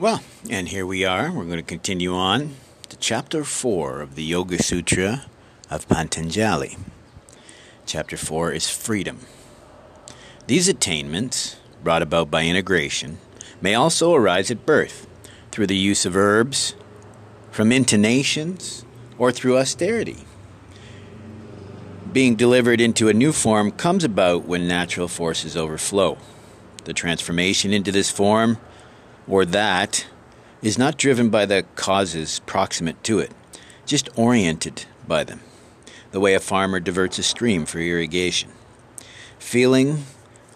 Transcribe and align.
Well, 0.00 0.22
and 0.48 0.66
here 0.68 0.86
we 0.86 1.04
are. 1.04 1.30
We're 1.30 1.44
going 1.44 1.58
to 1.58 1.62
continue 1.62 2.14
on 2.14 2.54
to 2.88 2.96
chapter 2.96 3.44
4 3.44 4.00
of 4.00 4.14
the 4.14 4.22
Yoga 4.22 4.62
Sutra 4.62 5.26
of 5.68 5.86
Patanjali. 5.88 6.78
Chapter 7.84 8.16
4 8.16 8.52
is 8.52 8.70
freedom. 8.70 9.18
These 10.46 10.68
attainments, 10.68 11.56
brought 11.84 12.00
about 12.00 12.30
by 12.30 12.46
integration, 12.46 13.18
may 13.60 13.74
also 13.74 14.14
arise 14.14 14.50
at 14.50 14.64
birth 14.64 15.06
through 15.50 15.66
the 15.66 15.76
use 15.76 16.06
of 16.06 16.16
herbs, 16.16 16.74
from 17.50 17.70
intonations, 17.70 18.86
or 19.18 19.30
through 19.30 19.58
austerity. 19.58 20.24
Being 22.10 22.36
delivered 22.36 22.80
into 22.80 23.10
a 23.10 23.12
new 23.12 23.32
form 23.32 23.70
comes 23.70 24.02
about 24.02 24.46
when 24.46 24.66
natural 24.66 25.08
forces 25.08 25.58
overflow. 25.58 26.16
The 26.84 26.94
transformation 26.94 27.74
into 27.74 27.92
this 27.92 28.10
form 28.10 28.56
or 29.28 29.44
that 29.44 30.06
is 30.62 30.78
not 30.78 30.98
driven 30.98 31.30
by 31.30 31.46
the 31.46 31.64
causes 31.74 32.40
proximate 32.46 33.02
to 33.04 33.18
it, 33.18 33.32
just 33.86 34.08
oriented 34.16 34.84
by 35.06 35.24
them, 35.24 35.40
the 36.12 36.20
way 36.20 36.34
a 36.34 36.40
farmer 36.40 36.80
diverts 36.80 37.18
a 37.18 37.22
stream 37.22 37.64
for 37.64 37.78
irrigation. 37.78 38.50
Feeling 39.38 40.04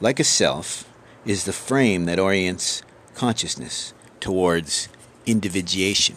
like 0.01 0.21
a 0.21 0.25
self 0.25 0.89
is 1.25 1.45
the 1.45 1.53
frame 1.53 2.05
that 2.05 2.19
orients 2.19 2.83
consciousness 3.15 3.95
towards 4.21 4.89
individuation. 5.27 6.17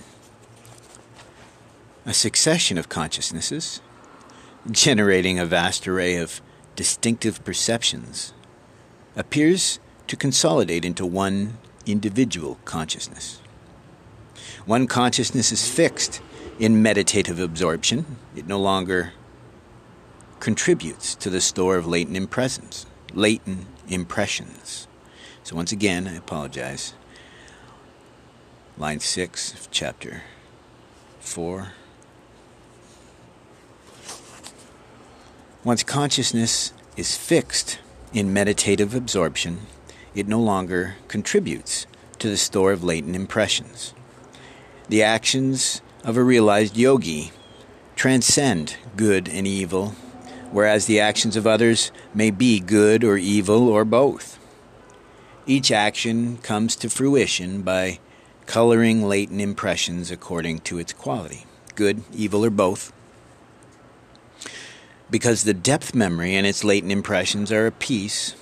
A 2.06 2.14
succession 2.14 2.78
of 2.78 2.90
consciousnesses, 2.90 3.82
generating 4.70 5.40
a 5.40 5.46
vast 5.46 5.88
array 5.88 6.16
of 6.18 6.42
distinctive 6.76 7.44
perceptions, 7.44 8.34
appears 9.16 9.80
to 10.08 10.16
consolidate 10.16 10.86
into 10.86 11.06
one 11.06 11.58
individual 11.88 12.60
consciousness. 12.66 13.40
One 14.66 14.88
consciousness 14.88 15.52
is 15.52 15.70
fixed 15.70 16.22
in 16.60 16.82
meditative 16.82 17.40
absorption, 17.40 18.18
it 18.36 18.48
no 18.48 18.60
longer 18.60 19.14
contributes 20.40 21.16
to 21.16 21.30
the 21.30 21.42
store 21.42 21.78
of 21.78 21.88
latent 21.88 22.18
impressions. 22.18 22.86
Latent 23.14 23.68
impressions. 23.88 24.88
So, 25.44 25.56
once 25.56 25.72
again, 25.72 26.08
I 26.08 26.16
apologize. 26.16 26.94
Line 28.78 29.00
6 29.00 29.54
of 29.54 29.72
chapter 29.72 30.24
4. 31.20 31.70
Once 35.64 35.84
consciousness 35.84 36.74
is 36.96 37.18
fixed 37.18 37.80
in 38.14 38.32
meditative 38.32 38.94
absorption, 38.94 39.60
it 40.18 40.28
no 40.28 40.40
longer 40.40 40.96
contributes 41.08 41.86
to 42.18 42.28
the 42.28 42.38
store 42.38 42.72
of 42.72 42.84
latent 42.84 43.16
impressions. 43.16 43.94
The 44.90 45.04
actions 45.04 45.82
of 46.04 46.18
a 46.18 46.24
realized 46.24 46.76
yogi 46.76 47.32
transcend 47.96 48.78
good 48.96 49.30
and 49.30 49.46
evil, 49.46 49.90
whereas 50.52 50.88
the 50.88 51.00
actions 51.00 51.36
of 51.36 51.46
others 51.46 51.92
may 52.16 52.32
be 52.32 52.60
good 52.60 53.04
or 53.04 53.18
evil 53.18 53.70
or 53.70 53.86
both. 53.86 54.40
Each 55.46 55.72
action 55.72 56.38
comes 56.38 56.76
to 56.78 56.90
fruition 56.90 57.62
by 57.62 58.00
coloring 58.48 59.08
latent 59.08 59.40
impressions 59.40 60.10
according 60.10 60.62
to 60.62 60.80
its 60.80 60.94
quality 60.94 61.46
good, 61.76 62.02
evil, 62.12 62.44
or 62.44 62.50
both. 62.50 62.92
Because 65.12 65.44
the 65.44 65.54
depth 65.54 65.94
memory 65.94 66.34
and 66.34 66.48
its 66.48 66.64
latent 66.64 66.92
impressions 66.92 67.52
are 67.52 67.68
a 67.68 67.72
piece 67.72 68.34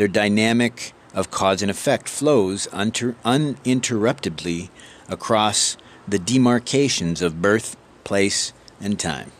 their 0.00 0.08
dynamic 0.08 0.94
of 1.12 1.30
cause 1.30 1.60
and 1.60 1.70
effect 1.70 2.08
flows 2.08 2.66
unter- 2.72 3.16
uninterruptedly 3.22 4.70
across 5.10 5.76
the 6.08 6.18
demarcations 6.18 7.20
of 7.20 7.42
birth, 7.42 7.76
place, 8.02 8.54
and 8.80 8.98
time. 8.98 9.30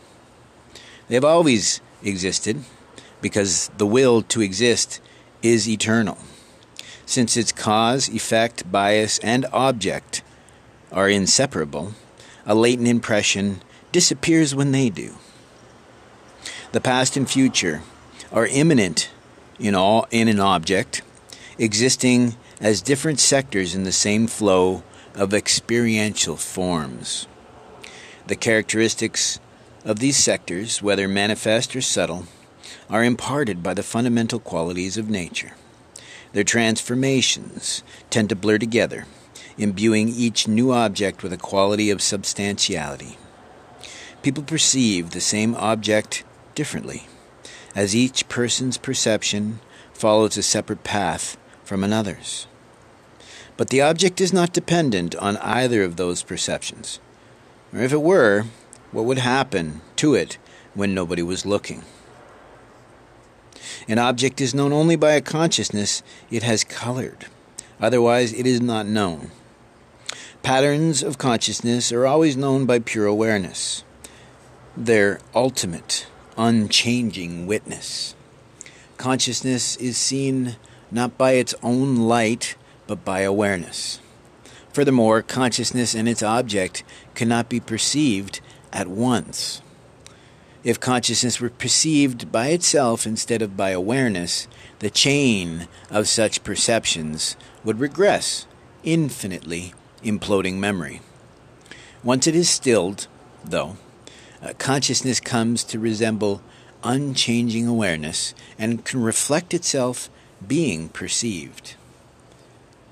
They 1.07 1.15
have 1.15 1.25
always 1.25 1.81
existed 2.03 2.63
because 3.21 3.71
the 3.79 3.87
will 3.87 4.21
to 4.21 4.41
exist 4.41 5.01
is 5.41 5.67
eternal. 5.67 6.19
Since 7.07 7.37
its 7.37 7.51
cause, 7.51 8.07
effect, 8.07 8.71
bias, 8.71 9.17
and 9.23 9.47
object 9.51 10.21
are 10.91 11.09
inseparable, 11.09 11.95
a 12.45 12.53
latent 12.53 12.87
impression 12.87 13.63
disappears 13.91 14.53
when 14.53 14.73
they 14.73 14.91
do. 14.91 15.15
The 16.71 16.81
past 16.81 17.17
and 17.17 17.27
future 17.27 17.81
are 18.31 18.45
immanent 18.45 19.09
in 19.61 19.75
all 19.75 20.07
in 20.11 20.27
an 20.27 20.39
object 20.39 21.03
existing 21.57 22.35
as 22.59 22.81
different 22.81 23.19
sectors 23.19 23.75
in 23.75 23.83
the 23.83 23.91
same 23.91 24.25
flow 24.25 24.83
of 25.13 25.33
experiential 25.33 26.35
forms. 26.35 27.27
The 28.27 28.35
characteristics 28.35 29.39
of 29.85 29.99
these 29.99 30.17
sectors, 30.17 30.81
whether 30.81 31.07
manifest 31.07 31.75
or 31.75 31.81
subtle, 31.81 32.25
are 32.89 33.03
imparted 33.03 33.61
by 33.61 33.73
the 33.73 33.83
fundamental 33.83 34.39
qualities 34.39 34.97
of 34.97 35.09
nature. 35.09 35.53
Their 36.33 36.43
transformations 36.43 37.83
tend 38.09 38.29
to 38.29 38.35
blur 38.35 38.57
together, 38.57 39.05
imbuing 39.57 40.09
each 40.09 40.47
new 40.47 40.71
object 40.71 41.23
with 41.23 41.33
a 41.33 41.37
quality 41.37 41.89
of 41.89 42.01
substantiality. 42.01 43.17
People 44.23 44.43
perceive 44.43 45.11
the 45.11 45.21
same 45.21 45.55
object 45.55 46.23
differently 46.55 47.07
as 47.75 47.95
each 47.95 48.27
person's 48.29 48.77
perception 48.77 49.59
follows 49.93 50.37
a 50.37 50.43
separate 50.43 50.83
path 50.83 51.37
from 51.63 51.83
another's. 51.83 52.47
But 53.57 53.69
the 53.69 53.81
object 53.81 54.19
is 54.19 54.33
not 54.33 54.53
dependent 54.53 55.15
on 55.15 55.37
either 55.37 55.83
of 55.83 55.95
those 55.95 56.23
perceptions. 56.23 56.99
Or 57.73 57.79
if 57.79 57.93
it 57.93 58.01
were, 58.01 58.45
what 58.91 59.05
would 59.05 59.19
happen 59.19 59.81
to 59.97 60.15
it 60.15 60.37
when 60.73 60.93
nobody 60.93 61.21
was 61.21 61.45
looking? 61.45 61.83
An 63.87 63.99
object 63.99 64.41
is 64.41 64.53
known 64.53 64.73
only 64.73 64.95
by 64.95 65.11
a 65.11 65.21
consciousness 65.21 66.03
it 66.29 66.43
has 66.43 66.63
colored. 66.63 67.27
Otherwise, 67.79 68.33
it 68.33 68.45
is 68.45 68.61
not 68.61 68.85
known. 68.85 69.31
Patterns 70.43 71.03
of 71.03 71.17
consciousness 71.17 71.91
are 71.91 72.05
always 72.05 72.35
known 72.35 72.65
by 72.65 72.79
pure 72.79 73.05
awareness. 73.05 73.83
Their 74.75 75.19
ultimate 75.35 76.07
unchanging 76.41 77.45
witness. 77.45 78.15
Consciousness 78.97 79.75
is 79.75 79.95
seen 79.95 80.55
not 80.89 81.15
by 81.15 81.33
its 81.33 81.53
own 81.61 81.95
light, 81.95 82.55
but 82.87 83.05
by 83.05 83.19
awareness. 83.19 83.99
Furthermore, 84.73 85.21
consciousness 85.21 85.93
and 85.93 86.09
its 86.09 86.23
object 86.23 86.83
cannot 87.13 87.47
be 87.47 87.59
perceived 87.59 88.41
at 88.73 88.87
once. 88.87 89.61
If 90.63 90.79
consciousness 90.79 91.39
were 91.39 91.51
perceived 91.51 92.31
by 92.31 92.47
itself 92.47 93.05
instead 93.05 93.43
of 93.43 93.55
by 93.55 93.69
awareness, 93.69 94.47
the 94.79 94.89
chain 94.89 95.67
of 95.91 96.07
such 96.07 96.43
perceptions 96.43 97.35
would 97.63 97.79
regress, 97.79 98.47
infinitely 98.83 99.75
imploding 100.03 100.55
memory. 100.55 101.01
Once 102.03 102.25
it 102.25 102.35
is 102.35 102.49
stilled, 102.49 103.05
though, 103.45 103.77
uh, 104.41 104.53
consciousness 104.57 105.19
comes 105.19 105.63
to 105.63 105.79
resemble 105.79 106.41
unchanging 106.83 107.67
awareness 107.67 108.33
and 108.57 108.83
can 108.83 109.01
reflect 109.01 109.53
itself 109.53 110.09
being 110.45 110.89
perceived. 110.89 111.75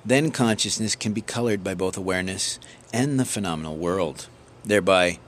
Then 0.06 0.32
consciousness 0.32 0.96
can 0.96 1.14
be 1.14 1.22
colored 1.22 1.64
by 1.64 1.74
both 1.74 1.98
awareness 1.98 2.60
and 2.94 3.20
the 3.20 3.26
phenomenal 3.26 3.76
world, 3.76 4.28
thereby 4.64 5.20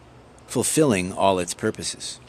fulfilling 0.47 1.12
all 1.12 1.39
its 1.39 1.53
purposes. 1.53 2.19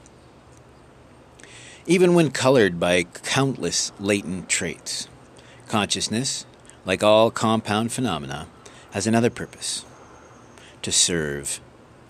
Even 1.86 2.14
when 2.14 2.30
colored 2.30 2.78
by 2.78 3.02
countless 3.02 3.92
latent 3.98 4.48
traits, 4.48 5.08
consciousness, 5.68 6.46
like 6.84 7.02
all 7.02 7.30
compound 7.30 7.92
phenomena, 7.92 8.46
has 8.92 9.06
another 9.06 9.30
purpose 9.30 9.84
to 10.82 10.92
serve 10.92 11.60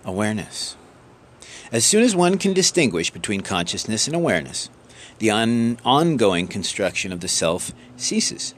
awareness. 0.05 0.77
As 1.73 1.87
soon 1.87 2.03
as 2.03 2.15
one 2.15 2.37
can 2.37 2.53
distinguish 2.53 3.11
between 3.11 3.41
consciousness 3.41 4.07
and 4.07 4.15
awareness, 4.15 4.69
the 5.21 5.31
on- 5.31 5.79
ongoing 5.87 6.47
construction 6.47 7.13
of 7.13 7.21
the 7.21 7.29
self 7.29 7.73
ceases. 7.97 8.55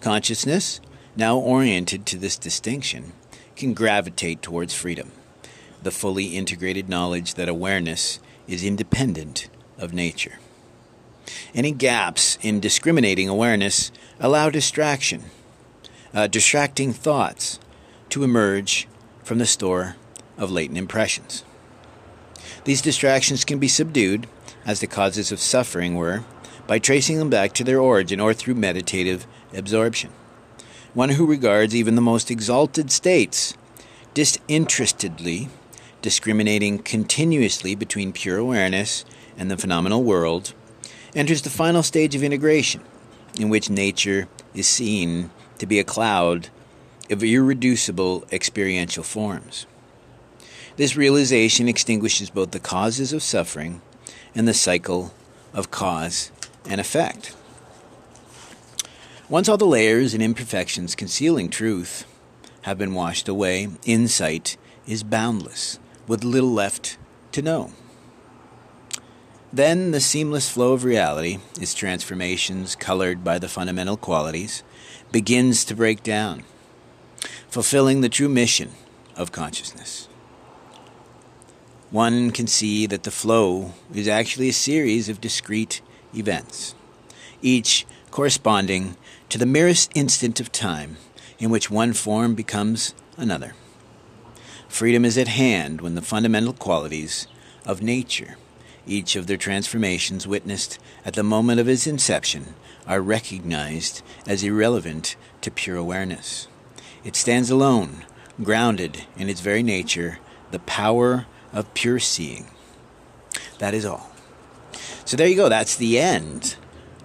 Consciousness, 0.00 0.80
now 1.14 1.38
oriented 1.38 2.04
to 2.06 2.16
this 2.16 2.36
distinction, 2.36 3.12
can 3.54 3.74
gravitate 3.74 4.42
towards 4.42 4.74
freedom, 4.74 5.12
the 5.84 5.92
fully 5.92 6.36
integrated 6.36 6.88
knowledge 6.88 7.34
that 7.34 7.48
awareness 7.48 8.18
is 8.48 8.64
independent 8.64 9.48
of 9.78 9.94
nature. 9.94 10.40
Any 11.54 11.70
gaps 11.70 12.38
in 12.42 12.58
discriminating 12.58 13.28
awareness 13.28 13.92
allow 14.18 14.50
distraction, 14.50 15.26
uh, 16.12 16.26
distracting 16.26 16.92
thoughts 16.92 17.60
to 18.08 18.24
emerge 18.24 18.88
from 19.22 19.38
the 19.38 19.46
store 19.46 19.94
of 20.36 20.50
latent 20.50 20.78
impressions. 20.78 21.44
These 22.68 22.82
distractions 22.82 23.46
can 23.46 23.58
be 23.58 23.66
subdued, 23.66 24.26
as 24.66 24.80
the 24.80 24.86
causes 24.86 25.32
of 25.32 25.40
suffering 25.40 25.94
were, 25.94 26.24
by 26.66 26.78
tracing 26.78 27.16
them 27.16 27.30
back 27.30 27.54
to 27.54 27.64
their 27.64 27.80
origin 27.80 28.20
or 28.20 28.34
through 28.34 28.56
meditative 28.56 29.26
absorption. 29.54 30.10
one 30.92 31.08
who 31.08 31.24
regards 31.24 31.74
even 31.74 31.94
the 31.94 32.02
most 32.02 32.30
exalted 32.30 32.90
states 32.90 33.54
disinterestedly, 34.12 35.48
discriminating 36.02 36.80
continuously 36.80 37.74
between 37.74 38.12
pure 38.12 38.36
awareness 38.36 39.02
and 39.38 39.50
the 39.50 39.56
phenomenal 39.56 40.04
world, 40.04 40.52
enters 41.14 41.40
the 41.40 41.48
final 41.48 41.82
stage 41.82 42.14
of 42.14 42.22
integration, 42.22 42.82
in 43.40 43.48
which 43.48 43.70
nature 43.70 44.28
is 44.52 44.66
seen 44.66 45.30
to 45.56 45.64
be 45.64 45.78
a 45.78 45.84
cloud 45.84 46.50
of 47.08 47.24
irreducible 47.24 48.26
experiential 48.30 49.02
forms. 49.02 49.64
This 50.78 50.94
realization 50.94 51.66
extinguishes 51.66 52.30
both 52.30 52.52
the 52.52 52.60
causes 52.60 53.12
of 53.12 53.20
suffering 53.20 53.82
and 54.32 54.46
the 54.46 54.54
cycle 54.54 55.12
of 55.52 55.72
cause 55.72 56.30
and 56.68 56.80
effect. 56.80 57.34
Once 59.28 59.48
all 59.48 59.56
the 59.56 59.66
layers 59.66 60.14
and 60.14 60.22
imperfections 60.22 60.94
concealing 60.94 61.50
truth 61.50 62.06
have 62.62 62.78
been 62.78 62.94
washed 62.94 63.26
away, 63.26 63.66
insight 63.86 64.56
is 64.86 65.02
boundless, 65.02 65.80
with 66.06 66.22
little 66.22 66.52
left 66.52 66.96
to 67.32 67.42
know. 67.42 67.72
Then 69.52 69.90
the 69.90 70.00
seamless 70.00 70.48
flow 70.48 70.74
of 70.74 70.84
reality, 70.84 71.38
its 71.60 71.74
transformations 71.74 72.76
colored 72.76 73.24
by 73.24 73.40
the 73.40 73.48
fundamental 73.48 73.96
qualities, 73.96 74.62
begins 75.10 75.64
to 75.64 75.74
break 75.74 76.04
down, 76.04 76.44
fulfilling 77.48 78.00
the 78.00 78.08
true 78.08 78.28
mission 78.28 78.70
of 79.16 79.32
consciousness. 79.32 80.07
One 81.90 82.30
can 82.30 82.46
see 82.46 82.86
that 82.86 83.04
the 83.04 83.10
flow 83.10 83.72
is 83.94 84.08
actually 84.08 84.48
a 84.48 84.52
series 84.52 85.08
of 85.08 85.20
discrete 85.20 85.80
events, 86.14 86.74
each 87.40 87.86
corresponding 88.10 88.96
to 89.30 89.38
the 89.38 89.46
merest 89.46 89.90
instant 89.94 90.40
of 90.40 90.52
time 90.52 90.98
in 91.38 91.50
which 91.50 91.70
one 91.70 91.92
form 91.92 92.34
becomes 92.34 92.94
another. 93.16 93.54
Freedom 94.68 95.04
is 95.04 95.16
at 95.16 95.28
hand 95.28 95.80
when 95.80 95.94
the 95.94 96.02
fundamental 96.02 96.52
qualities 96.52 97.26
of 97.64 97.82
nature 97.82 98.36
each 98.88 99.16
of 99.16 99.26
their 99.26 99.36
transformations 99.36 100.26
witnessed 100.26 100.78
at 101.04 101.14
the 101.14 101.22
moment 101.22 101.60
of 101.60 101.68
its 101.68 101.86
inception 101.86 102.54
are 102.86 103.00
recognized 103.00 104.02
as 104.26 104.42
irrelevant 104.42 105.14
to 105.42 105.50
pure 105.50 105.76
awareness. 105.76 106.48
It 107.04 107.14
stands 107.14 107.50
alone, 107.50 108.04
grounded 108.42 109.04
in 109.16 109.28
its 109.28 109.40
very 109.40 109.62
nature, 109.62 110.18
the 110.50 110.58
power 110.60 111.26
of 111.52 111.72
pure 111.74 111.98
seeing. 111.98 112.46
That 113.58 113.74
is 113.74 113.84
all. 113.84 114.10
So 115.04 115.16
there 115.16 115.26
you 115.26 115.36
go. 115.36 115.48
That's 115.48 115.76
the 115.76 115.98
end 115.98 116.56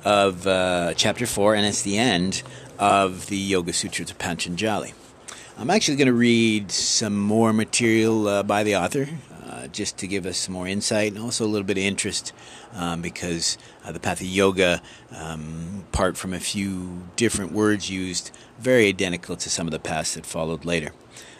of 0.04 0.46
uh, 0.46 0.94
chapter 0.96 1.26
4, 1.26 1.56
and 1.56 1.66
it's 1.66 1.82
the 1.82 1.98
end 1.98 2.44
of 2.78 3.28
the 3.28 3.38
Yoga 3.38 3.74
Sutras 3.74 4.12
of 4.12 4.18
Patanjali. 4.18 4.94
I'm 5.58 5.70
actually 5.70 5.98
going 5.98 6.08
to 6.08 6.14
read 6.14 6.72
some 6.72 7.18
more 7.18 7.54
material 7.54 8.28
uh, 8.28 8.44
by 8.44 8.64
the 8.64 8.76
author 8.76 9.08
just 9.72 9.98
to 9.98 10.08
give 10.08 10.26
us 10.26 10.38
some 10.38 10.54
more 10.54 10.68
insight 10.68 11.14
and 11.14 11.22
also 11.22 11.46
a 11.46 11.48
little 11.48 11.66
bit 11.66 11.78
of 11.78 11.84
interest 11.84 12.32
um, 12.74 13.02
because 13.02 13.58
uh, 13.84 13.92
the 13.92 14.00
path 14.00 14.22
of 14.22 14.28
yoga, 14.28 14.82
um, 15.12 15.86
apart 15.92 16.18
from 16.18 16.34
a 16.34 16.40
few 16.40 17.04
different 17.16 17.52
words 17.52 17.90
used, 17.90 18.32
very 18.60 18.88
identical 18.88 19.36
to 19.36 19.50
some 19.50 19.68
of 19.68 19.72
the 19.72 19.80
paths 19.80 20.14
that 20.14 20.26
followed 20.26 20.66
later. 20.66 20.92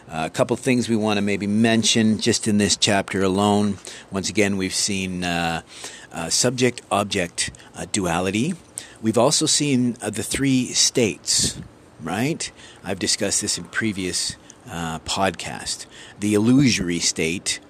Uh, 0.06 0.26
a 0.26 0.30
couple 0.30 0.54
things 0.56 0.88
we 0.88 0.96
want 0.96 1.16
to 1.16 1.22
maybe 1.22 1.46
mention 1.46 2.18
just 2.18 2.46
in 2.46 2.58
this 2.58 2.76
chapter 2.76 3.22
alone. 3.22 3.78
Once 4.10 4.28
again, 4.28 4.56
we've 4.58 4.74
seen 4.74 5.24
uh, 5.24 5.62
uh, 6.12 6.28
subject 6.28 6.82
object 6.90 7.50
uh, 7.74 7.86
duality. 7.90 8.54
We've 9.00 9.18
also 9.18 9.46
seen 9.46 9.96
uh, 10.02 10.10
the 10.10 10.22
three 10.22 10.66
states, 10.72 11.58
right? 12.02 12.50
I've 12.84 12.98
discussed 12.98 13.40
this 13.40 13.56
in 13.56 13.64
previous 13.64 14.36
uh, 14.70 14.98
podcast. 15.00 15.86
The 16.20 16.34
illusory 16.34 17.00
state, 17.00 17.60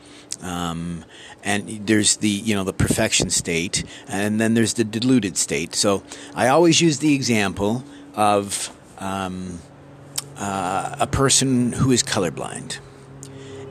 um, 0.42 1.04
and 1.42 1.86
there's 1.86 2.16
the 2.16 2.28
you 2.28 2.54
know 2.54 2.64
the 2.64 2.72
perfection 2.72 3.30
state, 3.30 3.84
and 4.08 4.40
then 4.40 4.54
there's 4.54 4.74
the 4.74 4.84
diluted 4.84 5.36
state. 5.36 5.74
So 5.74 6.02
I 6.34 6.48
always 6.48 6.80
use 6.80 6.98
the 6.98 7.14
example 7.14 7.84
of 8.14 8.70
um, 8.98 9.60
uh, 10.36 10.96
a 10.98 11.06
person 11.06 11.72
who 11.72 11.90
is 11.90 12.02
colorblind. 12.02 12.78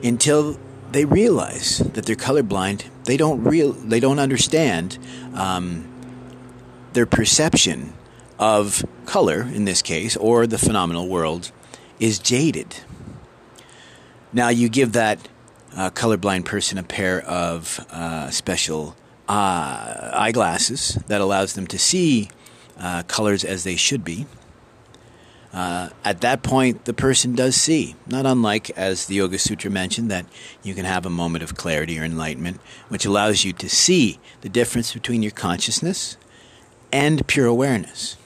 Until 0.02 0.58
they 0.92 1.04
realize 1.04 1.78
that 1.78 2.06
they're 2.06 2.16
colorblind, 2.16 2.84
they 3.04 3.16
don't 3.16 3.42
real 3.44 3.72
they 3.72 4.00
don't 4.00 4.18
understand 4.18 4.98
um, 5.34 5.84
their 6.92 7.06
perception 7.06 7.92
of 8.38 8.84
color 9.06 9.42
in 9.42 9.64
this 9.64 9.82
case, 9.82 10.16
or 10.16 10.46
the 10.46 10.58
phenomenal 10.58 11.08
world, 11.08 11.50
is 12.00 12.18
jaded. 12.18 12.76
Now 14.32 14.48
you 14.48 14.68
give 14.68 14.92
that 14.92 15.28
uh, 15.76 15.90
colorblind 15.90 16.44
person 16.44 16.78
a 16.78 16.82
pair 16.82 17.20
of 17.22 17.84
uh, 17.90 18.30
special 18.30 18.96
uh, 19.28 20.10
eyeglasses 20.12 20.98
that 21.06 21.20
allows 21.20 21.54
them 21.54 21.66
to 21.68 21.78
see 21.78 22.30
uh, 22.78 23.02
colors 23.04 23.44
as 23.44 23.64
they 23.64 23.76
should 23.76 24.04
be. 24.04 24.26
Uh, 25.54 25.88
at 26.04 26.20
that 26.20 26.42
point, 26.42 26.84
the 26.84 26.92
person 26.92 27.36
does 27.36 27.54
see, 27.54 27.94
not 28.08 28.26
unlike, 28.26 28.70
as 28.70 29.06
the 29.06 29.14
Yoga 29.14 29.38
Sutra 29.38 29.70
mentioned, 29.70 30.10
that 30.10 30.26
you 30.64 30.74
can 30.74 30.84
have 30.84 31.06
a 31.06 31.10
moment 31.10 31.44
of 31.44 31.54
clarity 31.54 31.96
or 31.96 32.02
enlightenment, 32.02 32.60
which 32.88 33.04
allows 33.04 33.44
you 33.44 33.52
to 33.52 33.68
see 33.68 34.18
the 34.40 34.48
difference 34.48 34.92
between 34.92 35.22
your 35.22 35.30
consciousness 35.30 36.16
and 36.92 37.24
pure 37.28 37.46
awareness. 37.46 38.16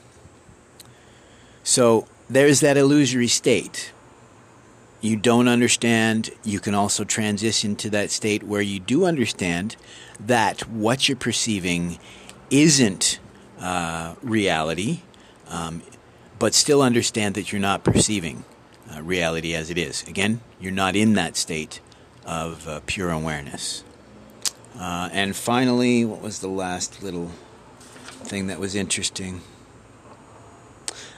So 1.63 2.07
there's 2.27 2.61
that 2.61 2.77
illusory 2.77 3.27
state. 3.27 3.91
You 4.99 5.15
don't 5.15 5.47
understand, 5.47 6.31
you 6.43 6.59
can 6.59 6.73
also 6.73 7.03
transition 7.03 7.75
to 7.75 7.91
that 7.91 8.09
state 8.09 8.41
where 8.41 8.61
you 8.61 8.79
do 8.79 9.05
understand 9.05 9.75
that 10.19 10.67
what 10.67 11.07
you're 11.07 11.15
perceiving 11.15 11.99
isn't 12.49 13.19
uh, 13.59 14.15
reality, 14.23 15.01
um, 15.47 15.83
but 16.39 16.53
still 16.53 16.81
understand 16.81 17.35
that 17.35 17.51
you're 17.51 17.61
not 17.61 17.83
perceiving 17.83 18.45
uh, 18.95 19.01
reality 19.03 19.53
as 19.53 19.69
it 19.69 19.77
is. 19.77 20.03
Again, 20.07 20.41
you're 20.59 20.71
not 20.71 20.95
in 20.95 21.13
that 21.13 21.35
state 21.35 21.81
of 22.25 22.67
uh, 22.67 22.79
pure 22.85 23.11
awareness. 23.11 23.83
Uh, 24.77 25.09
and 25.11 25.35
finally, 25.35 26.05
what 26.05 26.21
was 26.21 26.39
the 26.39 26.47
last 26.47 27.03
little 27.03 27.31
thing 28.23 28.47
that 28.47 28.59
was 28.59 28.75
interesting? 28.75 29.41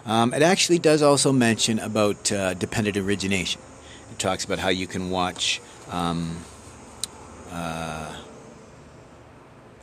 Um, 0.05 0.34
it 0.34 0.41
actually 0.41 0.79
does 0.79 1.03
also 1.03 1.31
mention 1.31 1.77
about 1.77 2.31
uh, 2.31 2.55
dependent 2.55 2.98
origination. 2.98 3.62
It 4.12 4.17
talks 4.17 4.43
about 4.43 4.57
how 4.60 4.69
you 4.69 4.88
can 4.88 5.12
watch 5.12 5.62
um, 5.91 6.38
uh, 7.51 8.15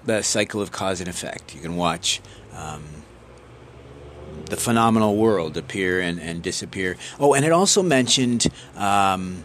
the 0.05 0.23
cycle 0.23 0.61
of 0.61 0.73
cause 0.73 1.01
and 1.01 1.09
effect. 1.09 1.55
You 1.55 1.61
can 1.61 1.77
watch 1.77 2.21
um, 2.53 2.83
the 4.47 4.57
phenomenal 4.57 5.17
world 5.17 5.57
appear 5.57 6.01
and, 6.01 6.21
and 6.21 6.43
disappear. 6.43 6.97
Oh, 7.21 7.35
and 7.35 7.45
it 7.45 7.53
also 7.53 7.83
mentioned 7.83 8.47
um, 8.77 9.45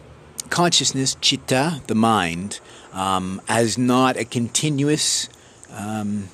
consciousness, 0.49 1.15
chitta, 1.21 1.81
the 1.87 1.95
mind, 1.95 2.59
um, 2.93 3.41
as 3.47 3.77
not 3.77 4.17
a 4.17 4.25
continuous 4.25 5.27
um, 5.71 6.29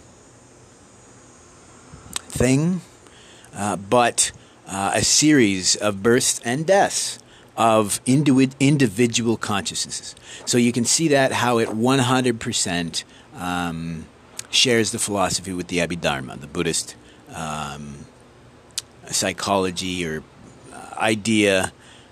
thing, 2.28 2.82
uh, 3.54 3.76
but 3.76 4.32
uh, 4.68 4.92
a 4.94 5.04
series 5.04 5.76
of 5.76 6.04
births 6.04 6.40
and 6.46 6.66
deaths 6.66 7.20
of 7.58 8.04
individ- 8.06 8.56
individual 8.60 9.36
consciousnesses. 9.36 10.16
So 10.46 10.58
you 10.58 10.72
can 10.72 10.86
see 10.86 11.10
that 11.10 11.32
how 11.34 11.58
it 11.58 11.70
100% 11.70 13.04
um, 13.36 14.06
shares 14.50 14.92
the 14.92 15.00
philosophy 15.00 15.52
with 15.54 15.68
the 15.68 15.80
Abhidharma, 15.80 16.40
the 16.40 16.48
Buddhist 16.48 16.96
um, 17.34 18.06
psychology 19.12 20.06
or 20.06 20.24
uh, 20.74 20.94
idea 20.98 21.72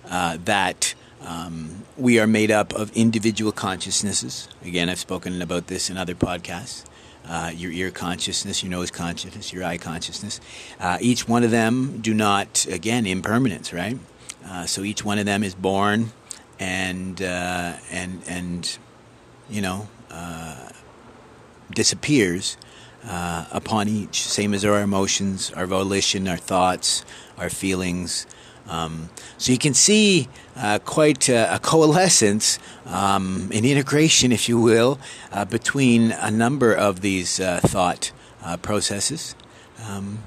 uh, 0.09 0.37
that 0.45 0.95
um, 1.21 1.83
we 1.97 2.19
are 2.19 2.27
made 2.27 2.51
up 2.51 2.73
of 2.73 2.95
individual 2.95 3.51
consciousnesses. 3.51 4.47
Again, 4.63 4.89
I've 4.89 4.99
spoken 4.99 5.41
about 5.41 5.67
this 5.67 5.89
in 5.89 5.97
other 5.97 6.15
podcasts. 6.15 6.85
Uh, 7.27 7.51
your 7.53 7.71
ear 7.71 7.91
consciousness, 7.91 8.63
your 8.63 8.71
nose 8.71 8.89
consciousness, 8.89 9.51
your 9.51 9.65
eye 9.65 9.77
consciousness. 9.77 10.39
Uh, 10.79 10.97
each 11.01 11.27
one 11.27 11.43
of 11.43 11.51
them 11.51 11.99
do 11.99 12.13
not, 12.13 12.65
again, 12.67 13.05
impermanence, 13.05 13.73
right? 13.73 13.97
Uh, 14.45 14.65
so 14.65 14.83
each 14.83 15.03
one 15.03 15.19
of 15.19 15.25
them 15.25 15.43
is 15.43 15.53
born 15.53 16.11
and 16.57 17.21
uh, 17.21 17.73
and 17.91 18.21
and 18.27 18.77
you 19.49 19.61
know 19.61 19.89
disappears 21.71 22.57
uh, 23.07 23.45
upon 23.51 23.87
each. 23.87 24.21
Same 24.21 24.53
as 24.53 24.65
our 24.65 24.81
emotions, 24.81 25.51
our 25.53 25.65
volition, 25.65 26.27
our 26.27 26.37
thoughts, 26.37 27.05
our 27.37 27.49
feelings. 27.49 28.27
Um, 28.67 29.09
so 29.37 29.51
you 29.51 29.57
can 29.57 29.73
see 29.73 30.27
uh, 30.55 30.79
quite 30.83 31.29
a, 31.29 31.55
a 31.55 31.59
coalescence, 31.59 32.59
um, 32.85 33.49
an 33.53 33.63
integration, 33.63 34.31
if 34.31 34.49
you 34.49 34.59
will, 34.59 34.99
uh, 35.31 35.45
between 35.45 36.11
a 36.11 36.29
number 36.29 36.73
of 36.73 37.01
these 37.01 37.37
thought 37.37 38.11
processes. 38.61 39.35
Um, 39.85 40.23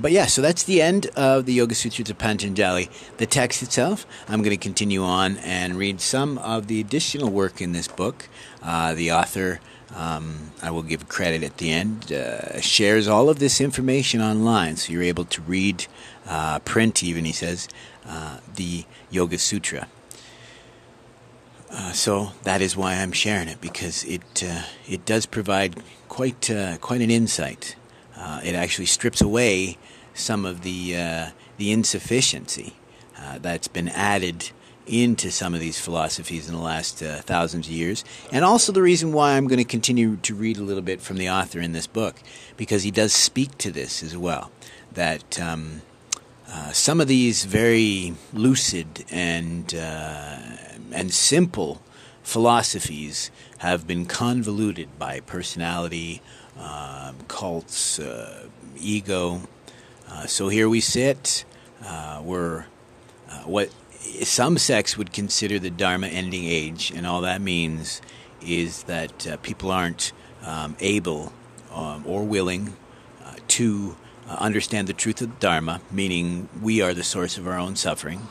but 0.00 0.12
yeah, 0.12 0.26
so 0.26 0.40
that's 0.40 0.62
the 0.62 0.80
end 0.80 1.06
of 1.08 1.44
the 1.44 1.52
Yoga 1.52 1.74
Sutras 1.74 2.08
of 2.08 2.16
Patanjali. 2.16 2.88
The 3.18 3.26
text 3.26 3.62
itself, 3.62 4.06
I'm 4.28 4.40
going 4.40 4.56
to 4.56 4.62
continue 4.62 5.02
on 5.02 5.36
and 5.38 5.76
read 5.76 6.00
some 6.00 6.38
of 6.38 6.68
the 6.68 6.80
additional 6.80 7.28
work 7.28 7.60
in 7.60 7.72
this 7.72 7.86
book. 7.86 8.28
Uh, 8.62 8.94
the 8.94 9.12
author, 9.12 9.60
um, 9.94 10.52
I 10.62 10.70
will 10.70 10.82
give 10.82 11.08
credit 11.08 11.42
at 11.42 11.56
the 11.56 11.70
end, 11.70 12.12
uh, 12.12 12.60
shares 12.60 13.08
all 13.08 13.28
of 13.28 13.38
this 13.38 13.60
information 13.60 14.20
online, 14.20 14.76
so 14.76 14.92
you're 14.92 15.02
able 15.02 15.24
to 15.26 15.42
read, 15.42 15.86
uh, 16.26 16.60
print 16.60 17.02
even, 17.02 17.24
he 17.24 17.32
says, 17.32 17.68
uh, 18.06 18.38
the 18.54 18.84
Yoga 19.10 19.38
Sutra. 19.38 19.88
Uh, 21.70 21.92
so 21.92 22.32
that 22.42 22.60
is 22.60 22.76
why 22.76 22.94
I'm 22.94 23.12
sharing 23.12 23.48
it 23.48 23.60
because 23.60 24.02
it 24.04 24.42
uh, 24.44 24.62
it 24.88 25.04
does 25.04 25.24
provide 25.24 25.80
quite 26.08 26.50
quite 26.80 27.00
an 27.00 27.10
insight. 27.10 27.76
it 28.42 28.56
actually 28.56 28.86
strips 28.86 29.20
away 29.20 29.78
some 30.14 30.44
of 30.44 30.62
the 30.62 30.96
uh, 30.96 31.30
the 31.56 31.72
insufficiency 31.72 32.74
uh, 33.18 33.38
that's 33.38 33.68
been 33.68 33.88
added 33.88 34.50
into 34.90 35.30
some 35.30 35.54
of 35.54 35.60
these 35.60 35.78
philosophies 35.78 36.48
in 36.48 36.54
the 36.54 36.60
last 36.60 37.02
uh, 37.02 37.20
thousands 37.22 37.66
of 37.68 37.72
years, 37.72 38.04
and 38.32 38.44
also 38.44 38.72
the 38.72 38.82
reason 38.82 39.12
why 39.12 39.36
I'm 39.36 39.46
going 39.46 39.58
to 39.58 39.64
continue 39.64 40.16
to 40.16 40.34
read 40.34 40.58
a 40.58 40.62
little 40.62 40.82
bit 40.82 41.00
from 41.00 41.16
the 41.16 41.30
author 41.30 41.60
in 41.60 41.72
this 41.72 41.86
book 41.86 42.16
because 42.56 42.82
he 42.82 42.90
does 42.90 43.12
speak 43.12 43.56
to 43.58 43.70
this 43.70 44.02
as 44.02 44.16
well. 44.16 44.50
That 44.92 45.40
um, 45.40 45.82
uh, 46.52 46.72
some 46.72 47.00
of 47.00 47.06
these 47.06 47.44
very 47.44 48.14
lucid 48.32 49.04
and 49.10 49.72
uh, 49.72 50.38
and 50.92 51.12
simple 51.14 51.80
philosophies 52.24 53.30
have 53.58 53.86
been 53.86 54.06
convoluted 54.06 54.98
by 54.98 55.20
personality, 55.20 56.20
um, 56.58 57.16
cults, 57.28 58.00
uh, 58.00 58.48
ego, 58.76 59.42
uh, 60.10 60.26
so 60.26 60.48
here 60.48 60.68
we 60.68 60.80
sit. 60.80 61.44
Uh, 61.84 62.20
we're 62.24 62.64
what 63.44 63.70
some 64.22 64.58
sects 64.58 64.96
would 64.96 65.12
consider 65.12 65.58
the 65.58 65.70
Dharma 65.70 66.06
ending 66.08 66.44
age, 66.44 66.90
and 66.94 67.06
all 67.06 67.20
that 67.22 67.40
means 67.40 68.00
is 68.40 68.84
that 68.84 69.26
uh, 69.26 69.36
people 69.38 69.70
aren't 69.70 70.12
um, 70.42 70.76
able 70.80 71.32
um, 71.72 72.04
or 72.06 72.24
willing 72.24 72.76
uh, 73.24 73.34
to 73.48 73.96
understand 74.28 74.88
the 74.88 74.92
truth 74.92 75.20
of 75.20 75.30
the 75.30 75.40
Dharma, 75.40 75.80
meaning 75.90 76.48
we 76.62 76.80
are 76.80 76.94
the 76.94 77.04
source 77.04 77.36
of 77.36 77.46
our 77.46 77.58
own 77.58 77.76
suffering. 77.76 78.28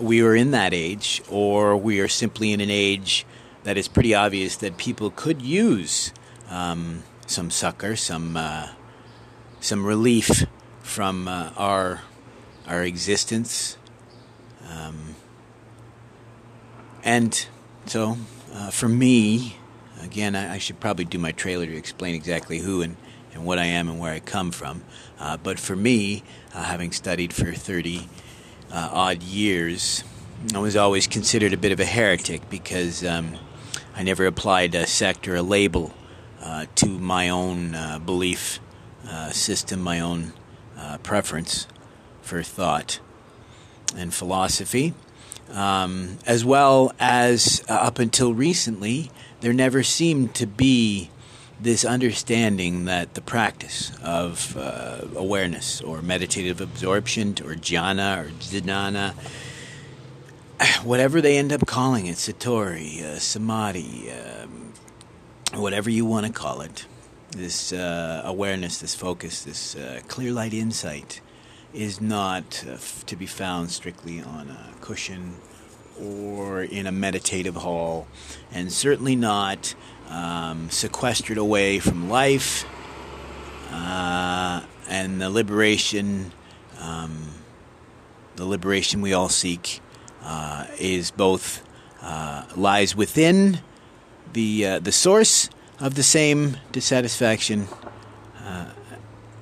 we 0.00 0.22
are 0.22 0.34
in 0.34 0.50
that 0.50 0.74
age, 0.74 1.22
or 1.30 1.76
we 1.76 2.00
are 2.00 2.08
simply 2.08 2.52
in 2.52 2.60
an 2.60 2.70
age 2.70 3.24
that 3.64 3.76
is 3.78 3.88
pretty 3.88 4.14
obvious 4.14 4.56
that 4.56 4.76
people 4.76 5.10
could 5.10 5.40
use 5.40 6.12
um, 6.50 7.02
some 7.26 7.50
succor, 7.50 7.96
some 7.96 8.36
some 9.62 9.86
relief 9.86 10.44
from 10.82 11.28
uh, 11.28 11.50
our 11.56 12.02
our 12.66 12.82
existence. 12.82 13.76
Um, 14.68 15.16
and 17.02 17.46
so, 17.86 18.16
uh, 18.54 18.70
for 18.70 18.88
me, 18.88 19.56
again, 20.02 20.36
I, 20.36 20.54
I, 20.54 20.58
should 20.58 20.78
probably 20.78 21.04
do 21.04 21.18
my 21.18 21.32
trailer 21.32 21.66
to 21.66 21.76
explain 21.76 22.14
exactly 22.14 22.58
who 22.58 22.82
and, 22.82 22.96
and 23.34 23.44
what 23.44 23.58
I 23.58 23.64
am 23.64 23.88
and 23.88 23.98
where 23.98 24.12
I 24.12 24.20
come 24.20 24.50
from. 24.50 24.82
Uh, 25.18 25.36
but 25.36 25.58
for 25.58 25.74
me, 25.74 26.22
uh, 26.54 26.62
having 26.62 26.92
studied 26.92 27.32
for 27.32 27.52
30 27.52 28.08
uh, 28.70 28.88
odd 28.92 29.22
years, 29.22 30.04
I 30.54 30.58
was 30.58 30.76
always 30.76 31.06
considered 31.06 31.52
a 31.52 31.56
bit 31.56 31.72
of 31.72 31.80
a 31.80 31.84
heretic 31.84 32.48
because 32.48 33.04
um, 33.04 33.34
I 33.96 34.02
never 34.02 34.26
applied 34.26 34.74
a 34.74 34.86
sect 34.86 35.26
or 35.26 35.36
a 35.36 35.42
label 35.42 35.92
uh, 36.42 36.66
to 36.76 36.86
my 36.86 37.28
own 37.28 37.76
belief 38.04 38.60
uh, 39.08 39.30
system, 39.30 39.80
my 39.80 40.00
own 40.00 40.32
preference 41.02 41.66
for 42.22 42.42
thought 42.42 43.00
and 43.96 44.12
philosophy. 44.14 44.94
Um, 45.50 46.18
as 46.26 46.44
well 46.44 46.92
as 46.98 47.62
uh, 47.68 47.74
up 47.74 47.98
until 47.98 48.32
recently, 48.32 49.10
there 49.40 49.52
never 49.52 49.82
seemed 49.82 50.34
to 50.36 50.46
be 50.46 51.10
this 51.60 51.84
understanding 51.84 52.86
that 52.86 53.14
the 53.14 53.20
practice 53.20 53.92
of 54.02 54.56
uh, 54.56 55.02
awareness 55.14 55.80
or 55.80 56.00
meditative 56.02 56.60
absorption 56.60 57.30
or 57.44 57.54
jhana 57.54 58.24
or 58.24 58.30
dhyana, 58.30 59.12
whatever 60.82 61.20
they 61.20 61.36
end 61.36 61.52
up 61.52 61.66
calling 61.66 62.06
it, 62.06 62.16
satori, 62.16 63.02
uh, 63.02 63.18
samadhi, 63.18 64.10
um, 64.10 64.72
whatever 65.54 65.90
you 65.90 66.04
want 66.04 66.26
to 66.26 66.32
call 66.32 66.62
it, 66.62 66.86
this 67.30 67.72
uh, 67.72 68.22
awareness, 68.24 68.78
this 68.78 68.94
focus, 68.94 69.42
this 69.42 69.76
uh, 69.76 70.00
clear 70.08 70.32
light 70.32 70.54
insight 70.54 71.20
is 71.74 72.00
not 72.00 72.64
uh, 72.68 72.76
to 73.06 73.16
be 73.16 73.26
found 73.26 73.70
strictly 73.70 74.20
on 74.20 74.48
a 74.48 74.74
cushion 74.80 75.36
or 76.00 76.62
in 76.62 76.86
a 76.86 76.92
meditative 76.92 77.56
hall, 77.56 78.06
and 78.50 78.72
certainly 78.72 79.16
not 79.16 79.74
um, 80.08 80.68
sequestered 80.70 81.38
away 81.38 81.78
from 81.78 82.08
life 82.08 82.64
uh, 83.70 84.62
and 84.88 85.20
the 85.20 85.30
liberation, 85.30 86.32
um, 86.80 87.28
the 88.36 88.44
liberation 88.44 89.00
we 89.00 89.12
all 89.12 89.28
seek, 89.28 89.80
uh, 90.22 90.66
is 90.78 91.10
both 91.10 91.62
uh, 92.02 92.44
lies 92.56 92.96
within 92.96 93.60
the 94.32 94.78
the 94.78 94.92
source 94.92 95.48
of 95.82 95.94
the 95.94 96.02
same 96.02 96.56
dissatisfaction 96.70 97.66
uh, 98.44 98.66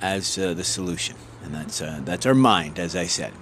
as 0.00 0.38
uh, 0.38 0.54
the 0.54 0.64
solution, 0.64 1.16
and 1.42 1.54
that's 1.54 1.80
uh, 1.80 2.00
that's 2.04 2.26
our 2.26 2.34
mind, 2.34 2.78
as 2.78 2.94
I 2.96 3.06
said. 3.06 3.32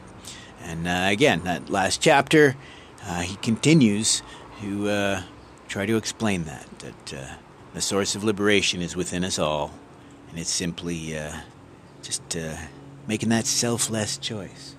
And 0.63 0.87
uh, 0.87 1.07
again, 1.11 1.45
that 1.45 1.71
last 1.71 2.01
chapter, 2.01 2.57
uh, 3.05 3.21
he 3.21 3.37
continues 3.37 4.23
to 4.61 4.89
uh, 4.89 5.23
try 5.69 5.87
to 5.87 5.97
explain 5.97 6.45
that 6.45 6.67
that 6.81 7.39
the 7.75 7.81
source 7.81 8.15
of 8.15 8.25
liberation 8.25 8.81
is 8.83 8.97
within 8.97 9.25
us 9.25 9.39
all, 9.39 9.73
and 10.31 10.39
it's 10.39 10.51
simply 10.51 11.17
just 12.03 12.37
making 13.07 13.29
that 13.29 13.47
selfless 13.47 14.19
choice, 14.19 14.75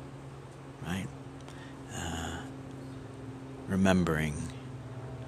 right? 0.85 1.07
remembering 3.67 4.33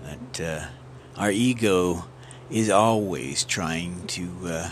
that 0.03 0.69
our 1.15 1.29
ego 1.29 2.05
is 2.49 2.69
always 2.69 3.45
trying 3.45 4.05
to 4.07 4.29
uh, 4.45 4.69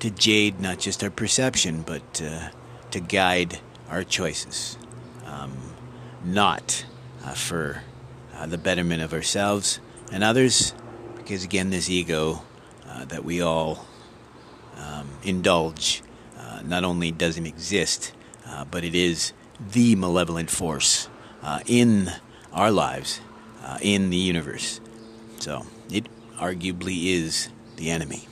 to 0.00 0.10
jade 0.10 0.60
not 0.60 0.78
just 0.78 1.04
our 1.04 1.10
perception, 1.10 1.82
but 1.82 2.22
uh, 2.24 2.48
to 2.90 3.00
guide 3.00 3.60
our 3.88 4.02
choices, 4.02 4.76
um, 5.26 5.52
not 6.24 6.84
uh, 7.24 7.32
for 7.34 7.82
uh, 8.34 8.46
the 8.46 8.58
betterment 8.58 9.02
of 9.02 9.12
ourselves 9.12 9.78
and 10.10 10.24
others, 10.24 10.74
because 11.16 11.44
again, 11.44 11.70
this 11.70 11.88
ego 11.88 12.42
uh, 12.88 13.04
that 13.04 13.24
we 13.24 13.40
all 13.40 13.86
um, 14.78 15.08
indulge 15.22 16.02
uh, 16.38 16.60
not 16.64 16.82
only 16.82 17.12
doesn't 17.12 17.46
exist, 17.46 18.12
but 18.70 18.84
it 18.84 18.94
is 18.94 19.32
the 19.72 19.94
malevolent 19.94 20.50
force 20.50 21.08
in 21.66 22.10
our 22.52 22.70
lives, 22.70 23.20
in 23.80 24.10
the 24.10 24.16
universe. 24.16 24.80
So 25.38 25.64
it 25.88 26.08
arguably 26.36 27.06
is 27.06 27.48
the 27.76 27.90
enemy. 27.90 28.26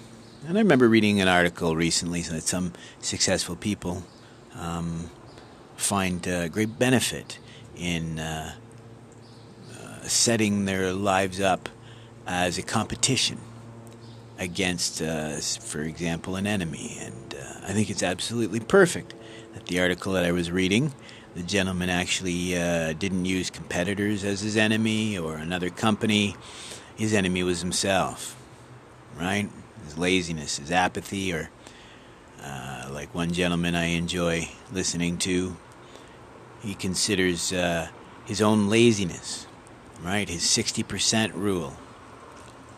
And 0.47 0.57
I 0.57 0.61
remember 0.61 0.88
reading 0.88 1.21
an 1.21 1.28
article 1.28 1.75
recently 1.75 2.23
that 2.23 2.42
some 2.42 2.73
successful 3.00 3.57
people 3.57 4.04
um, 4.54 5.11
find 5.76 6.26
uh, 6.26 6.49
great 6.49 6.78
benefit 6.78 7.38
in 7.76 8.18
uh, 8.18 8.54
uh, 9.73 10.00
setting 10.02 10.64
their 10.64 10.92
lives 10.92 11.40
up 11.40 11.68
as 12.26 12.57
a 12.57 12.62
competition 12.62 13.38
against, 14.38 15.02
uh, 15.02 15.37
for 15.37 15.80
example, 15.83 16.37
an 16.37 16.47
enemy. 16.47 16.97
And 17.00 17.35
uh, 17.35 17.66
I 17.66 17.73
think 17.73 17.90
it's 17.90 18.02
absolutely 18.02 18.61
perfect 18.61 19.14
that 19.54 19.66
the 19.66 19.80
article 19.80 20.12
that 20.12 20.25
I 20.25 20.33
was 20.33 20.50
reading, 20.50 20.95
the 21.35 21.42
gentleman 21.42 21.90
actually 21.90 22.57
uh, 22.57 22.92
didn't 22.92 23.25
use 23.25 23.50
competitors 23.50 24.25
as 24.25 24.40
his 24.40 24.57
enemy 24.57 25.18
or 25.18 25.37
another 25.37 25.68
company 25.68 26.37
his 26.97 27.14
enemy 27.14 27.45
was 27.45 27.61
himself, 27.61 28.37
right? 29.16 29.49
His 29.88 29.97
laziness, 29.97 30.59
his 30.59 30.71
apathy, 30.71 31.33
or 31.33 31.49
uh, 32.45 32.88
like 32.92 33.14
one 33.14 33.33
gentleman 33.33 33.75
I 33.75 33.87
enjoy 33.87 34.50
listening 34.71 35.16
to, 35.18 35.57
he 36.61 36.75
considers 36.75 37.54
uh, 37.54 37.88
his 38.26 38.42
own 38.42 38.68
laziness, 38.68 39.47
right? 40.02 40.28
His 40.28 40.42
60% 40.42 41.33
rule. 41.33 41.78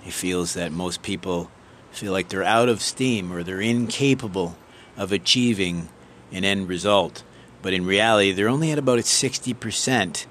He 0.02 0.12
feels 0.12 0.54
that 0.54 0.70
most 0.70 1.02
people 1.02 1.50
feel 1.90 2.12
like 2.12 2.28
they're 2.28 2.44
out 2.44 2.68
of 2.68 2.80
steam 2.80 3.32
or 3.32 3.42
they're 3.42 3.60
incapable 3.60 4.56
of 4.96 5.10
achieving 5.10 5.88
an 6.30 6.44
end 6.44 6.68
result. 6.68 7.24
But 7.60 7.72
in 7.72 7.84
reality, 7.84 8.30
they're 8.30 8.48
only 8.48 8.70
at 8.70 8.78
about 8.78 9.00
60% 9.00 10.26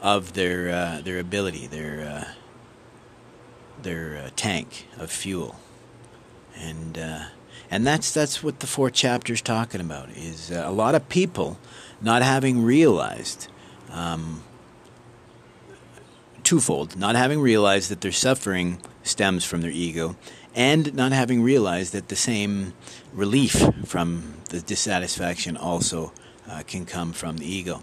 of 0.00 0.34
their 0.34 0.70
uh, 0.70 1.00
their 1.02 1.18
ability, 1.18 1.66
their 1.66 2.00
uh, 2.00 2.32
their 3.82 4.22
uh, 4.24 4.30
tank 4.36 4.86
of 4.96 5.10
fuel, 5.10 5.56
and 6.60 6.98
uh, 6.98 7.24
And 7.70 7.86
that's 7.86 8.12
that's 8.12 8.42
what 8.42 8.58
the 8.60 8.66
four 8.66 8.90
chapters 8.90 9.40
talking 9.40 9.80
about 9.80 10.10
is 10.10 10.50
uh, 10.50 10.64
a 10.66 10.72
lot 10.72 10.94
of 10.96 11.08
people 11.08 11.56
not 12.00 12.22
having 12.22 12.64
realized 12.64 13.46
um, 13.92 14.42
twofold, 16.42 16.96
not 16.96 17.14
having 17.14 17.40
realized 17.40 17.90
that 17.90 18.00
their 18.00 18.12
suffering 18.12 18.80
stems 19.04 19.44
from 19.44 19.60
their 19.60 19.70
ego, 19.70 20.16
and 20.54 20.92
not 20.94 21.12
having 21.12 21.44
realized 21.44 21.92
that 21.92 22.08
the 22.08 22.16
same 22.16 22.72
relief 23.12 23.62
from 23.84 24.34
the 24.48 24.60
dissatisfaction 24.60 25.56
also 25.56 26.12
uh, 26.48 26.62
can 26.66 26.84
come 26.84 27.12
from 27.12 27.36
the 27.36 27.46
ego. 27.46 27.82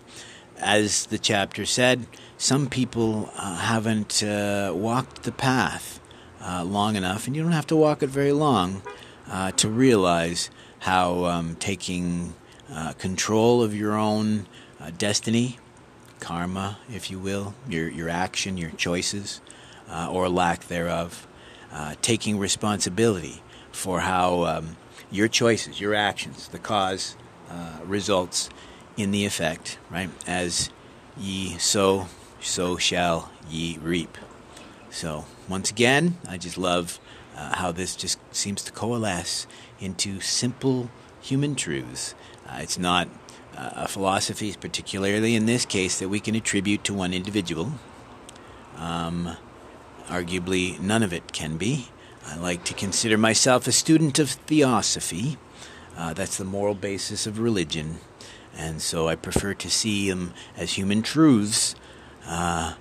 As 0.59 1.05
the 1.05 1.19
chapter 1.19 1.65
said, 1.65 2.07
some 2.37 2.67
people 2.67 3.29
uh, 3.37 3.55
haven't 3.55 4.21
uh, 4.21 4.73
walked 4.75 5.23
the 5.23 5.31
path 5.31 6.01
uh, 6.41 6.63
long 6.63 6.95
enough, 6.95 7.27
and 7.27 7.35
you 7.35 7.43
don't 7.43 7.51
have 7.51 7.67
to 7.67 7.75
walk 7.75 8.03
it 8.03 8.09
very 8.09 8.31
long 8.31 8.81
uh, 9.29 9.51
to 9.51 9.69
realize 9.69 10.49
how 10.79 11.25
um, 11.25 11.55
taking 11.55 12.33
uh, 12.71 12.93
control 12.93 13.61
of 13.63 13.75
your 13.75 13.95
own 13.95 14.45
destiny, 14.97 15.57
karma, 16.19 16.77
if 16.89 17.09
you 17.09 17.19
will, 17.19 17.53
your, 17.67 17.89
your 17.89 18.09
action, 18.09 18.57
your 18.57 18.69
choices, 18.71 19.41
or 20.09 20.29
lack 20.29 20.67
thereof, 20.67 21.27
taking 22.01 22.37
responsibility 22.37 23.41
for 23.71 24.01
how 24.01 24.43
um, 24.43 24.77
your 25.09 25.27
choices, 25.27 25.81
your 25.81 25.95
actions, 25.95 26.47
the 26.49 26.59
cause, 26.59 27.15
results 27.85 28.49
in 28.97 29.11
the 29.11 29.25
effect, 29.25 29.77
right? 29.89 30.09
As 30.27 30.69
ye 31.17 31.57
sow, 31.57 32.07
so 32.41 32.77
shall 32.77 33.31
ye 33.49 33.77
reap. 33.81 34.17
So, 34.89 35.25
once 35.47 35.71
again, 35.71 36.17
I 36.27 36.37
just 36.37 36.57
love 36.57 36.99
uh, 37.35 37.55
how 37.55 37.71
this 37.71 37.95
just 37.95 38.19
seems 38.33 38.63
to 38.63 38.71
coalesce 38.71 39.47
into 39.79 40.19
simple 40.19 40.89
human 41.21 41.55
truths. 41.55 42.15
Uh, 42.47 42.59
it's 42.59 42.77
not 42.77 43.07
uh, 43.55 43.71
a 43.75 43.87
philosophy, 43.87 44.53
particularly 44.59 45.35
in 45.35 45.45
this 45.45 45.65
case, 45.65 45.99
that 45.99 46.09
we 46.09 46.19
can 46.19 46.35
attribute 46.35 46.83
to 46.85 46.93
one 46.93 47.13
individual. 47.13 47.73
Um, 48.77 49.37
arguably, 50.07 50.79
none 50.79 51.03
of 51.03 51.13
it 51.13 51.33
can 51.33 51.57
be. 51.57 51.89
I 52.25 52.35
like 52.37 52.63
to 52.65 52.73
consider 52.73 53.17
myself 53.17 53.67
a 53.67 53.71
student 53.71 54.19
of 54.19 54.29
theosophy. 54.31 55.37
Uh, 55.95 56.13
that's 56.13 56.37
the 56.37 56.45
moral 56.45 56.75
basis 56.75 57.25
of 57.25 57.39
religion. 57.39 57.99
And 58.55 58.81
so 58.81 59.07
I 59.07 59.15
prefer 59.15 59.53
to 59.53 59.69
see 59.69 60.09
them 60.09 60.33
as 60.55 60.73
human 60.73 61.01
truths 61.01 61.75
uh, 62.27 62.73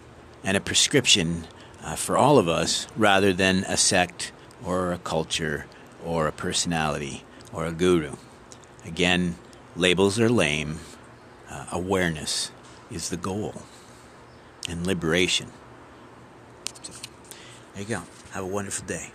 and 0.42 0.56
a 0.56 0.60
prescription 0.60 1.46
uh, 1.86 1.94
for 1.94 2.18
all 2.18 2.36
of 2.36 2.48
us 2.48 2.88
rather 2.96 3.32
than 3.32 3.64
a 3.68 3.76
sect 3.76 4.32
or 4.64 4.92
a 4.92 4.98
culture 4.98 5.66
or 6.04 6.26
a 6.26 6.32
personality 6.32 7.24
or 7.52 7.64
a 7.64 7.72
guru. 7.72 8.16
Again, 8.84 9.36
labels 9.76 10.18
are 10.18 10.28
lame. 10.28 10.80
Uh, 11.48 11.66
awareness 11.70 12.50
is 12.90 13.08
the 13.08 13.16
goal 13.16 13.62
and 14.68 14.84
liberation. 14.84 15.48
There 17.74 17.82
you 17.82 17.88
go. 17.88 18.02
Have 18.32 18.42
a 18.42 18.48
wonderful 18.48 18.86
day. 18.86 19.12